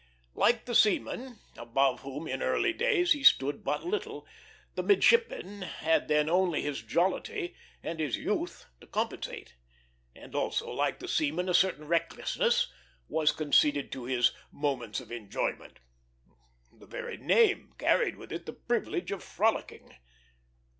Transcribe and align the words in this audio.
Like 0.33 0.65
the 0.65 0.73
seaman, 0.73 1.37
above 1.55 1.99
whom 1.99 2.27
in 2.27 2.41
earlier 2.41 2.73
days 2.75 3.11
he 3.11 3.23
stood 3.23 3.63
but 3.63 3.85
little, 3.85 4.25
the 4.73 4.81
midshipman 4.81 5.61
had 5.61 6.07
then 6.07 6.27
only 6.27 6.63
his 6.63 6.81
jollity 6.81 7.55
and 7.83 7.99
his 7.99 8.17
youth 8.17 8.65
to 8.79 8.87
compensate; 8.87 9.53
and 10.15 10.33
also 10.33 10.71
like 10.71 10.97
the 10.97 11.07
seaman 11.07 11.47
a 11.49 11.53
certain 11.53 11.87
recklessness 11.87 12.71
was 13.07 13.31
conceded 13.31 13.91
to 13.91 14.05
his 14.05 14.31
moments 14.51 14.99
of 14.99 15.11
enjoyment. 15.11 15.77
The 16.73 16.87
very 16.87 17.17
name 17.17 17.75
carried 17.77 18.15
with 18.15 18.31
it 18.31 18.47
the 18.47 18.53
privilege 18.53 19.11
of 19.11 19.21
frolicking. 19.23 19.97